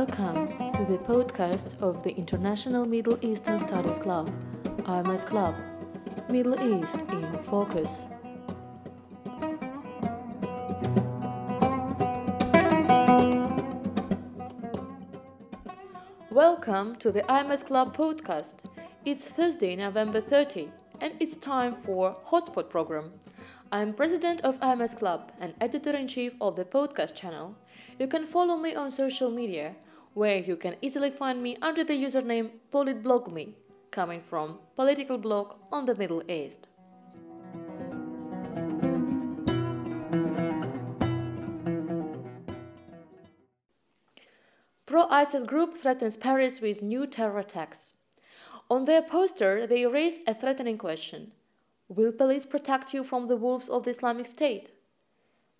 Welcome 0.00 0.48
to 0.72 0.84
the 0.90 0.96
podcast 0.96 1.78
of 1.82 2.02
the 2.02 2.16
International 2.16 2.86
Middle 2.86 3.18
Eastern 3.20 3.58
Studies 3.58 3.98
Club, 3.98 4.32
IMS 4.84 5.26
Club, 5.26 5.54
Middle 6.30 6.54
East 6.54 6.96
in 7.12 7.30
Focus. 7.42 8.06
Welcome 16.30 16.96
to 16.96 17.12
the 17.12 17.20
IMS 17.28 17.66
Club 17.66 17.94
podcast. 17.94 18.64
It's 19.04 19.26
Thursday, 19.26 19.76
November 19.76 20.22
30, 20.22 20.70
and 21.02 21.12
it's 21.20 21.36
time 21.36 21.74
for 21.74 22.16
Hotspot 22.28 22.70
program. 22.70 23.12
I'm 23.70 23.92
president 23.92 24.40
of 24.40 24.58
IMS 24.60 24.98
Club 24.98 25.30
and 25.38 25.52
editor 25.60 25.90
in 25.90 26.08
chief 26.08 26.36
of 26.40 26.56
the 26.56 26.64
podcast 26.64 27.14
channel. 27.14 27.54
You 27.98 28.06
can 28.06 28.24
follow 28.26 28.56
me 28.56 28.74
on 28.74 28.90
social 28.90 29.30
media, 29.30 29.76
where 30.20 30.36
you 30.36 30.54
can 30.54 30.76
easily 30.82 31.08
find 31.08 31.42
me 31.42 31.56
under 31.62 31.82
the 31.82 31.94
username 31.94 32.50
PolitBlogMe, 32.70 33.54
coming 33.90 34.20
from 34.20 34.58
political 34.76 35.16
blog 35.16 35.54
on 35.72 35.86
the 35.86 35.94
Middle 35.94 36.22
East. 36.30 36.68
Pro 44.84 45.06
ISIS 45.08 45.44
group 45.44 45.78
threatens 45.78 46.18
Paris 46.18 46.60
with 46.60 46.82
new 46.82 47.06
terror 47.06 47.38
attacks. 47.38 47.94
On 48.68 48.84
their 48.84 49.00
poster, 49.00 49.66
they 49.66 49.86
raise 49.86 50.18
a 50.26 50.34
threatening 50.34 50.76
question 50.76 51.32
Will 51.88 52.12
police 52.12 52.44
protect 52.44 52.92
you 52.92 53.02
from 53.04 53.28
the 53.28 53.36
wolves 53.36 53.70
of 53.70 53.84
the 53.84 53.90
Islamic 53.96 54.26
State? 54.26 54.72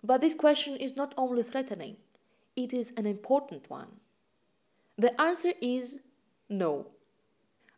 But 0.03 0.21
this 0.21 0.35
question 0.35 0.75
is 0.75 0.95
not 0.95 1.15
only 1.17 1.41
threatening, 1.41 1.97
it 2.55 2.75
is 2.75 2.93
an 2.95 3.07
important 3.07 3.67
one. 3.67 4.01
The 4.97 5.19
answer 5.19 5.53
is 5.61 5.99
no. 6.49 6.87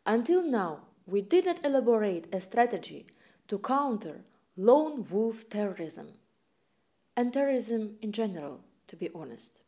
Until 0.04 0.42
now, 0.42 0.80
we 1.06 1.22
did 1.22 1.46
not 1.46 1.64
elaborate 1.64 2.26
a 2.32 2.40
strategy 2.40 3.06
to 3.48 3.58
counter 3.58 4.24
lone 4.56 5.06
wolf 5.10 5.48
terrorism 5.48 6.08
and 7.16 7.32
terrorism 7.32 7.96
in 8.02 8.12
general, 8.12 8.60
to 8.88 8.96
be 8.96 9.10
honest. 9.14 9.60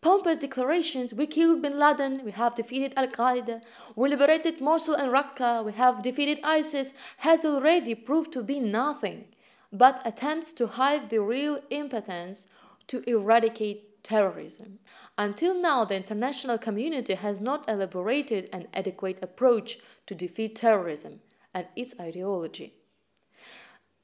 Pompous 0.00 0.38
declarations 0.38 1.12
we 1.12 1.26
killed 1.26 1.62
bin 1.62 1.78
Laden, 1.78 2.24
we 2.24 2.30
have 2.30 2.54
defeated 2.54 2.92
Al 2.96 3.08
Qaeda, 3.08 3.60
we 3.96 4.08
liberated 4.08 4.60
Mosul 4.60 4.94
and 4.94 5.10
Raqqa, 5.10 5.64
we 5.64 5.72
have 5.72 6.02
defeated 6.02 6.38
ISIS 6.44 6.94
has 7.18 7.44
already 7.44 7.96
proved 7.96 8.32
to 8.32 8.44
be 8.44 8.60
nothing 8.60 9.24
but 9.72 10.00
attempts 10.04 10.52
to 10.52 10.68
hide 10.68 11.10
the 11.10 11.20
real 11.20 11.60
impotence 11.70 12.46
to 12.86 13.02
eradicate 13.10 13.87
terrorism. 14.02 14.78
Until 15.16 15.54
now, 15.60 15.84
the 15.84 15.96
international 15.96 16.58
community 16.58 17.14
has 17.14 17.40
not 17.40 17.68
elaborated 17.68 18.48
an 18.52 18.68
adequate 18.72 19.18
approach 19.22 19.78
to 20.06 20.14
defeat 20.14 20.56
terrorism 20.56 21.20
and 21.54 21.66
its 21.76 21.94
ideology. 22.00 22.74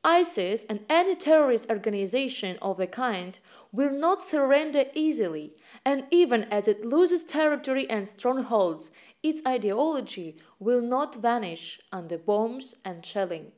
ISIS 0.06 0.66
and 0.68 0.80
any 0.90 1.16
terrorist 1.16 1.70
organization 1.70 2.58
of 2.60 2.76
the 2.76 2.86
kind 2.86 3.38
will 3.72 3.90
not 3.90 4.20
surrender 4.20 4.84
easily, 4.92 5.54
and 5.82 6.04
even 6.10 6.44
as 6.44 6.68
it 6.68 6.84
loses 6.84 7.24
territory 7.24 7.88
and 7.88 8.06
strongholds, 8.06 8.90
its 9.22 9.40
ideology 9.46 10.36
will 10.58 10.82
not 10.82 11.22
vanish 11.22 11.80
under 11.90 12.18
bombs 12.18 12.74
and 12.84 13.06
shelling. 13.06 13.52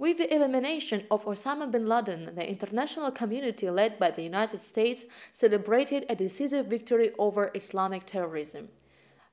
With 0.00 0.16
the 0.16 0.34
elimination 0.34 1.04
of 1.10 1.26
Osama 1.26 1.70
bin 1.70 1.84
Laden, 1.86 2.34
the 2.34 2.48
international 2.48 3.10
community 3.10 3.68
led 3.68 3.98
by 3.98 4.10
the 4.10 4.22
United 4.22 4.62
States 4.62 5.04
celebrated 5.34 6.06
a 6.08 6.16
decisive 6.16 6.68
victory 6.68 7.10
over 7.18 7.50
Islamic 7.54 8.06
terrorism. 8.06 8.70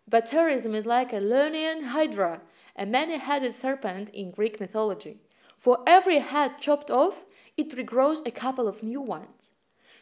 But 0.09 0.25
terrorism 0.25 0.75
is 0.75 0.85
like 0.85 1.13
a 1.13 1.21
Lernaean 1.21 1.85
hydra, 1.85 2.41
a 2.75 2.85
many 2.85 3.17
headed 3.17 3.53
serpent 3.53 4.09
in 4.09 4.31
Greek 4.31 4.59
mythology. 4.59 5.21
For 5.57 5.79
every 5.87 6.19
head 6.19 6.59
chopped 6.59 6.91
off, 6.91 7.23
it 7.55 7.69
regrows 7.69 8.27
a 8.27 8.31
couple 8.31 8.67
of 8.67 8.83
new 8.83 8.99
ones. 8.99 9.51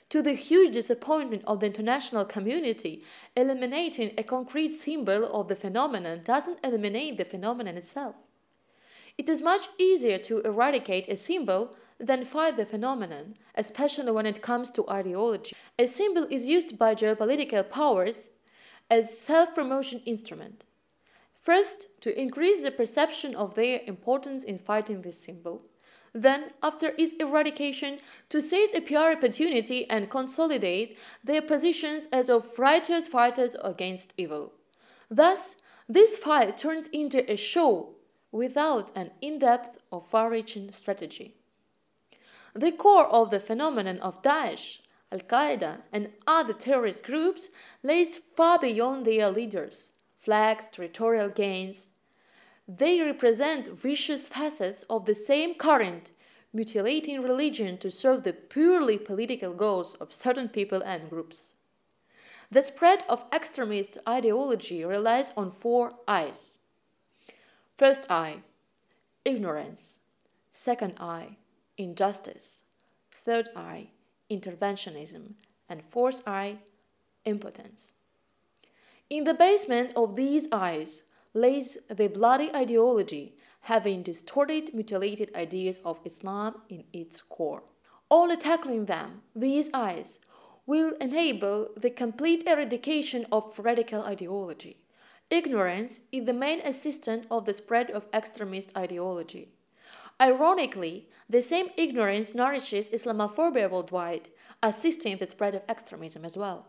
To 0.10 0.24
the 0.24 0.34
huge 0.34 0.74
disappointment 0.74 1.44
of 1.46 1.60
the 1.60 1.68
international 1.68 2.26
community, 2.26 3.04
eliminating 3.36 4.14
a 4.18 4.24
concrete 4.24 4.72
symbol 4.72 5.26
of 5.26 5.48
the 5.48 5.56
phenomenon 5.56 6.22
doesn't 6.24 6.60
eliminate 6.64 7.20
the 7.20 7.26
phenomenon 7.26 7.78
itself. 7.78 8.16
It 9.18 9.30
is 9.30 9.42
much 9.42 9.70
easier 9.78 10.18
to 10.20 10.40
eradicate 10.42 11.08
a 11.08 11.16
symbol 11.16 11.76
than 12.00 12.26
fight 12.26 12.58
the 12.58 12.66
phenomenon, 12.66 13.36
especially 13.56 14.12
when 14.12 14.26
it 14.26 14.42
comes 14.42 14.70
to 14.72 14.90
ideology. 14.90 15.56
A 15.80 15.88
symbol 15.88 16.28
is 16.30 16.48
used 16.48 16.78
by 16.78 16.96
geopolitical 16.96 17.70
powers 17.70 18.30
as 18.90 19.18
self-promotion 19.18 20.02
instrument. 20.06 20.66
First, 21.42 21.88
to 22.02 22.20
increase 22.20 22.64
the 22.64 22.72
perception 22.72 23.36
of 23.36 23.56
their 23.56 23.82
importance 23.86 24.44
in 24.44 24.58
fighting 24.58 25.02
this 25.02 25.22
symbol. 25.22 25.62
Then, 26.14 26.52
after 26.64 26.94
its 26.98 27.14
eradication, 27.14 28.00
to 28.30 28.42
seize 28.42 28.74
a 28.74 28.82
PR 28.82 29.16
opportunity 29.18 29.90
and 29.90 30.10
consolidate 30.10 30.98
their 31.24 31.42
positions 31.42 32.08
as 32.12 32.30
of 32.30 32.58
righteous 32.58 33.08
fighters 33.08 33.56
against 33.64 34.14
evil. 34.18 34.54
Thus, 35.10 35.58
this 35.88 36.18
fight 36.18 36.58
turns 36.58 36.88
into 36.88 37.30
a 37.32 37.36
show 37.36 37.96
without 38.32 38.92
an 38.96 39.12
in 39.22 39.40
depth 39.40 39.78
or 39.92 40.02
far 40.02 40.30
reaching 40.30 40.72
strategy. 40.72 41.36
The 42.54 42.72
core 42.72 43.08
of 43.08 43.32
the 43.32 43.40
phenomenon 43.40 44.00
of 44.00 44.22
Daesh, 44.22 44.80
Al 45.12 45.20
Qaeda, 45.20 45.82
and 45.92 46.10
other 46.26 46.54
terrorist 46.54 47.04
groups 47.04 47.50
lays 47.84 48.18
far 48.18 48.60
beyond 48.60 49.06
their 49.06 49.30
leaders 49.30 49.92
flags, 50.26 50.68
territorial 50.72 51.30
gains. 51.30 51.92
They 52.68 53.00
represent 53.00 53.78
vicious 53.80 54.28
facets 54.28 54.82
of 54.90 55.06
the 55.06 55.14
same 55.14 55.54
current, 55.54 56.12
mutilating 56.52 57.22
religion 57.22 57.78
to 57.78 57.92
serve 57.92 58.24
the 58.24 58.34
purely 58.34 58.98
political 58.98 59.54
goals 59.54 59.94
of 59.96 60.12
certain 60.12 60.50
people 60.50 60.82
and 60.82 61.10
groups. 61.12 61.54
The 62.50 62.64
spread 62.64 63.04
of 63.08 63.26
extremist 63.32 64.00
ideology 64.08 64.84
relies 64.84 65.32
on 65.38 65.52
four 65.52 65.94
eyes. 66.08 66.58
First 67.78 68.10
eye, 68.10 68.38
ignorance. 69.26 69.98
Second 70.54 70.94
eye, 70.98 71.36
injustice. 71.78 72.64
Third 73.26 73.50
eye, 73.54 73.90
interventionism. 74.32 75.34
And 75.68 75.84
fourth 75.84 76.26
eye, 76.26 76.60
impotence. 77.26 77.92
In 79.10 79.26
the 79.26 79.34
basement 79.34 79.92
of 79.98 80.16
these 80.16 80.48
eyes 80.54 81.04
lays 81.34 81.78
the 81.90 82.08
bloody 82.08 82.50
ideology, 82.56 83.36
having 83.62 84.04
distorted, 84.04 84.74
mutilated 84.74 85.36
ideas 85.36 85.82
of 85.84 86.00
Islam 86.06 86.62
in 86.70 86.86
its 86.94 87.20
core. 87.20 87.64
Only 88.10 88.38
tackling 88.38 88.86
them, 88.86 89.24
these 89.36 89.70
eyes, 89.74 90.22
will 90.66 90.94
enable 91.02 91.68
the 91.76 91.90
complete 91.90 92.48
eradication 92.48 93.26
of 93.34 93.60
radical 93.60 94.02
ideology. 94.04 94.78
Ignorance 95.32 96.02
is 96.12 96.26
the 96.26 96.34
main 96.34 96.60
assistant 96.62 97.26
of 97.32 97.46
the 97.46 97.54
spread 97.54 97.90
of 97.90 98.06
extremist 98.14 98.78
ideology. 98.78 99.50
Ironically, 100.22 101.10
the 101.28 101.42
same 101.42 101.70
ignorance 101.76 102.36
nourishes 102.36 102.90
Islamophobia 102.90 103.70
worldwide, 103.70 104.30
assisting 104.62 105.18
the 105.18 105.30
spread 105.30 105.56
of 105.56 105.64
extremism 105.68 106.26
as 106.26 106.38
well. 106.38 106.68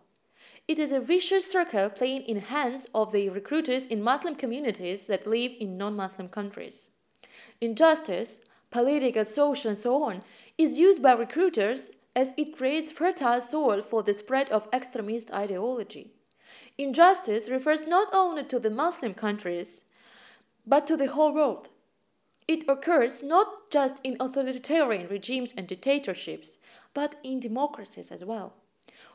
It 0.66 0.78
is 0.78 0.91
a 0.91 1.00
vicious 1.00 1.50
circle 1.50 1.91
playing 1.91 2.22
in 2.22 2.39
hands 2.39 2.89
of 2.95 3.12
the 3.12 3.28
recruiters 3.28 3.84
in 3.84 4.03
Muslim 4.03 4.34
communities 4.34 5.06
that 5.06 5.27
live 5.27 5.53
in 5.61 5.77
non-Muslim 5.77 6.28
countries. 6.28 6.93
Injustice, 7.61 8.41
political, 8.71 9.27
social, 9.27 9.69
and 9.69 9.78
so 9.78 10.03
on, 10.03 10.22
is 10.56 10.78
used 10.78 11.03
by 11.03 11.12
recruiters 11.12 11.91
as 12.16 12.33
it 12.39 12.57
creates 12.57 12.91
fertile 12.91 13.42
soil 13.42 13.83
for 13.83 14.03
the 14.03 14.15
spread 14.15 14.48
of 14.48 14.66
extremist 14.72 15.30
ideology. 15.30 16.16
Injustice 16.78 17.49
refers 17.49 17.87
not 17.87 18.09
only 18.13 18.45
to 18.45 18.59
the 18.59 18.71
Muslim 18.71 19.15
countries, 19.15 19.84
but 20.67 20.87
to 20.87 20.97
the 20.97 21.07
whole 21.07 21.33
world. 21.33 21.71
It 22.47 22.69
occurs 22.69 23.23
not 23.23 23.71
just 23.71 24.01
in 24.05 24.17
authoritarian 24.21 25.09
regimes 25.09 25.55
and 25.57 25.67
dictatorships, 25.67 26.59
but 26.93 27.17
in 27.25 27.41
democracies 27.41 28.13
as 28.13 28.25
well. 28.25 28.55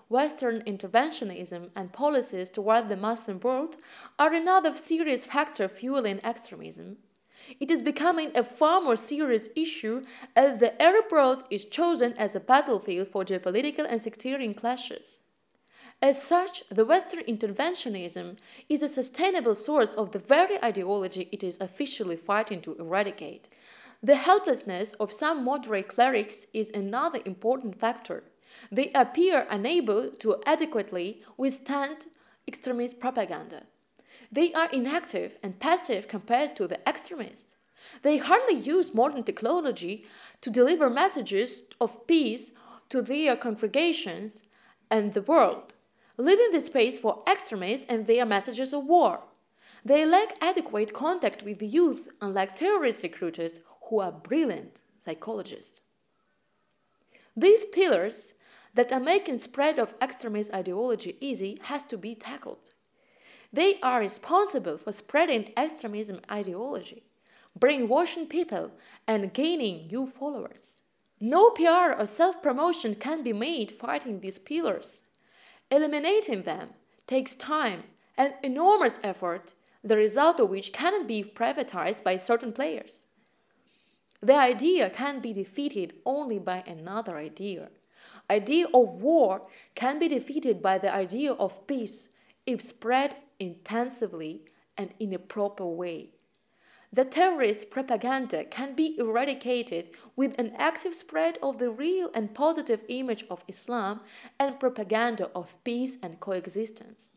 Western 0.10 0.62
interventionism 0.64 1.70
and 1.76 1.94
policies 1.94 2.50
toward 2.50 2.90
the 2.90 2.98
Muslim 2.98 3.40
world 3.40 3.78
are 4.20 4.34
another 4.34 4.76
serious 4.76 5.26
factor 5.26 5.70
fueling 5.70 6.20
extremism. 6.24 6.98
It 7.60 7.72
is 7.72 7.82
becoming 7.82 8.32
a 8.36 8.44
far 8.44 8.82
more 8.82 8.98
serious 8.98 9.48
issue 9.56 10.04
as 10.36 10.60
the 10.60 10.80
Arab 10.82 11.06
world 11.12 11.44
is 11.50 11.66
chosen 11.66 12.14
as 12.14 12.36
a 12.36 12.40
battlefield 12.40 13.08
for 13.08 13.24
geopolitical 13.24 13.86
and 13.88 14.02
sectarian 14.02 14.54
clashes. 14.54 15.22
As 16.04 16.20
such, 16.20 16.64
the 16.70 16.84
Western 16.84 17.22
interventionism 17.26 18.38
is 18.68 18.82
a 18.82 18.88
sustainable 18.88 19.54
source 19.54 19.94
of 19.94 20.14
the 20.14 20.20
very 20.20 20.62
ideology 20.64 21.30
it 21.32 21.44
is 21.44 21.62
officially 21.62 22.16
fighting 22.16 22.60
to 22.62 22.76
eradicate. 22.80 23.50
The 24.02 24.16
helplessness 24.16 24.94
of 24.94 25.14
some 25.14 25.44
moderate 25.44 25.90
clerics 25.90 26.48
is 26.56 26.72
another 26.72 27.20
important 27.24 27.80
factor. 27.80 28.24
They 28.72 28.92
appear 28.96 29.46
unable 29.48 30.10
to 30.10 30.42
adequately 30.44 31.22
withstand 31.38 32.08
extremist 32.48 33.00
propaganda. 33.00 33.68
They 34.32 34.52
are 34.54 34.72
inactive 34.72 35.38
and 35.44 35.60
passive 35.60 36.08
compared 36.08 36.56
to 36.56 36.68
the 36.68 36.80
extremists. 36.90 37.56
They 38.02 38.18
hardly 38.18 38.56
use 38.56 38.96
modern 38.96 39.24
technology 39.24 40.06
to 40.42 40.50
deliver 40.50 40.90
messages 40.90 41.62
of 41.80 42.08
peace 42.08 42.54
to 42.90 43.04
their 43.04 43.36
congregations 43.36 44.42
and 44.90 45.14
the 45.14 45.22
world, 45.22 45.74
leaving 46.22 46.52
the 46.52 46.60
space 46.60 47.00
for 47.00 47.24
extremists 47.28 47.88
and 47.88 48.06
their 48.06 48.26
messages 48.26 48.74
of 48.74 48.86
war. 48.86 49.22
They 49.84 50.06
lack 50.06 50.36
adequate 50.40 50.94
contact 50.94 51.42
with 51.42 51.58
the 51.58 51.66
youth, 51.66 52.10
unlike 52.22 52.56
terrorist 52.56 53.02
recruiters 53.02 53.62
who 53.90 54.00
are 54.00 54.12
brilliant 54.12 54.80
psychologists. 55.04 55.82
These 57.36 57.66
pillars 57.66 58.36
that 58.76 58.92
are 58.92 59.00
making 59.00 59.40
spread 59.40 59.80
of 59.80 59.96
extremist 60.00 60.54
ideology 60.54 61.18
easy 61.20 61.58
has 61.64 61.84
to 61.86 61.98
be 61.98 62.14
tackled. 62.14 62.70
They 63.52 63.80
are 63.82 64.00
responsible 64.00 64.78
for 64.78 64.92
spreading 64.92 65.52
extremism 65.58 66.22
ideology, 66.30 67.04
brainwashing 67.58 68.28
people, 68.28 68.72
and 69.08 69.34
gaining 69.34 69.88
new 69.88 70.06
followers. 70.06 70.84
No 71.20 71.50
PR 71.50 71.94
or 71.98 72.06
self 72.06 72.42
promotion 72.44 72.96
can 72.96 73.24
be 73.24 73.34
made 73.34 73.72
fighting 73.72 74.20
these 74.20 74.40
pillars. 74.40 75.04
Eliminating 75.72 76.44
them 76.44 76.72
takes 77.08 77.34
time 77.34 77.84
and 78.18 78.34
enormous 78.44 79.00
effort, 79.04 79.54
the 79.84 79.96
result 79.96 80.40
of 80.40 80.50
which 80.50 80.74
cannot 80.74 81.08
be 81.08 81.24
privatized 81.24 82.04
by 82.04 82.18
certain 82.18 82.52
players. 82.52 83.06
The 84.22 84.36
idea 84.36 84.90
can 84.90 85.22
be 85.22 85.34
defeated 85.34 85.94
only 86.06 86.38
by 86.38 86.64
another 86.68 87.18
idea. 87.18 87.70
Idea 88.30 88.68
of 88.68 89.02
war 89.02 89.48
can 89.74 89.98
be 89.98 90.08
defeated 90.08 90.62
by 90.62 90.78
the 90.78 90.94
idea 90.94 91.34
of 91.34 91.66
peace 91.66 92.10
if 92.46 92.62
spread 92.62 93.16
intensively 93.40 94.44
and 94.78 94.94
in 95.00 95.14
a 95.14 95.20
proper 95.20 95.66
way. 95.66 96.10
The 96.94 97.06
terrorist 97.06 97.70
propaganda 97.70 98.44
can 98.44 98.76
be 98.76 98.98
eradicated 99.00 99.92
with 100.18 100.38
an 100.38 100.54
active 100.58 100.94
spread 100.94 101.38
of 101.42 101.58
the 101.58 101.70
real 101.70 102.12
and 102.14 102.34
positive 102.34 102.82
image 102.90 103.24
of 103.30 103.46
Islam 103.48 104.02
and 104.38 104.60
propaganda 104.60 105.30
of 105.34 105.56
peace 105.64 105.98
and 106.04 106.20
coexistence. 106.20 107.10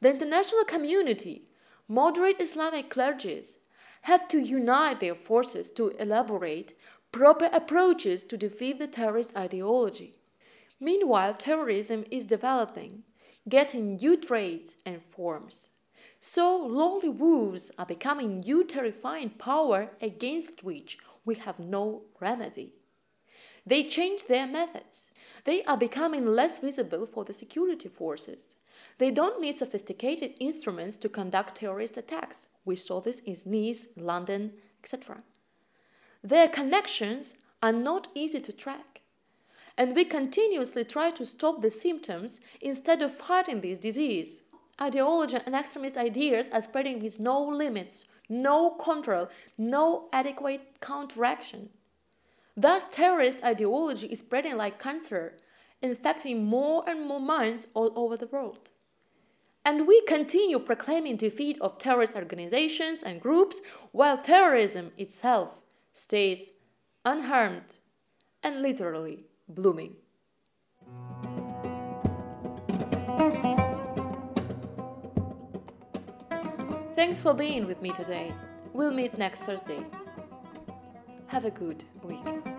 The 0.00 0.10
international 0.10 0.62
community, 0.64 1.48
moderate 1.88 2.40
Islamic 2.40 2.88
clergies, 2.88 3.58
have 4.02 4.28
to 4.28 4.38
unite 4.38 5.00
their 5.00 5.16
forces 5.16 5.70
to 5.70 5.88
elaborate 5.98 6.74
proper 7.10 7.48
approaches 7.52 8.22
to 8.24 8.36
defeat 8.36 8.78
the 8.78 8.86
terrorist 8.86 9.36
ideology. 9.36 10.18
Meanwhile, 10.78 11.34
terrorism 11.34 12.04
is 12.12 12.24
developing, 12.24 13.02
getting 13.48 13.96
new 13.96 14.16
traits 14.16 14.76
and 14.86 15.02
forms. 15.02 15.70
So, 16.26 16.56
lonely 16.56 17.10
wolves 17.10 17.70
are 17.76 17.84
becoming 17.84 18.40
new 18.40 18.64
terrifying 18.64 19.28
power 19.28 19.90
against 20.00 20.64
which 20.64 20.96
we 21.26 21.34
have 21.34 21.58
no 21.58 22.04
remedy. 22.18 22.72
They 23.66 23.84
change 23.84 24.24
their 24.24 24.46
methods. 24.46 25.08
They 25.44 25.62
are 25.64 25.76
becoming 25.76 26.24
less 26.24 26.60
visible 26.60 27.04
for 27.04 27.26
the 27.26 27.34
security 27.34 27.90
forces. 27.90 28.56
They 28.96 29.10
don't 29.10 29.38
need 29.38 29.56
sophisticated 29.56 30.32
instruments 30.40 30.96
to 30.96 31.10
conduct 31.10 31.56
terrorist 31.56 31.98
attacks. 31.98 32.48
We 32.64 32.76
saw 32.76 33.02
this 33.02 33.20
in 33.20 33.36
Nice, 33.44 33.88
London, 33.94 34.54
etc. 34.82 35.24
Their 36.22 36.48
connections 36.48 37.34
are 37.62 37.70
not 37.70 38.08
easy 38.14 38.40
to 38.40 38.52
track. 38.54 39.02
And 39.76 39.94
we 39.94 40.06
continuously 40.06 40.84
try 40.84 41.10
to 41.10 41.26
stop 41.26 41.60
the 41.60 41.70
symptoms 41.70 42.40
instead 42.62 43.02
of 43.02 43.12
fighting 43.12 43.60
this 43.60 43.76
disease. 43.76 44.44
Ideology 44.80 45.38
and 45.46 45.54
extremist 45.54 45.96
ideas 45.96 46.48
are 46.52 46.62
spreading 46.62 47.00
with 47.00 47.20
no 47.20 47.40
limits, 47.40 48.06
no 48.28 48.70
control, 48.70 49.28
no 49.56 50.08
adequate 50.12 50.80
counteraction. 50.80 51.68
Thus, 52.56 52.84
terrorist 52.90 53.44
ideology 53.44 54.08
is 54.08 54.20
spreading 54.20 54.56
like 54.56 54.82
cancer, 54.82 55.36
infecting 55.80 56.44
more 56.44 56.82
and 56.88 57.06
more 57.06 57.20
minds 57.20 57.68
all 57.74 57.92
over 57.94 58.16
the 58.16 58.26
world. 58.26 58.70
And 59.64 59.86
we 59.86 60.02
continue 60.02 60.58
proclaiming 60.58 61.16
defeat 61.16 61.56
of 61.60 61.78
terrorist 61.78 62.14
organizations 62.14 63.02
and 63.02 63.20
groups 63.20 63.62
while 63.92 64.18
terrorism 64.18 64.92
itself 64.98 65.60
stays 65.92 66.50
unharmed 67.04 67.78
and 68.42 68.60
literally 68.60 69.24
blooming. 69.48 69.96
Thanks 76.96 77.20
for 77.20 77.34
being 77.34 77.66
with 77.66 77.82
me 77.82 77.90
today. 77.90 78.32
We'll 78.72 78.92
meet 78.92 79.18
next 79.18 79.42
Thursday. 79.42 79.84
Have 81.26 81.44
a 81.44 81.50
good 81.50 81.82
week. 82.04 82.53